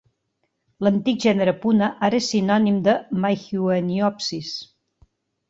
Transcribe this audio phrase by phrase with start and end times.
[0.85, 4.57] L'antic gènere "Puna" ara és sinònim de "Maihueniopsis".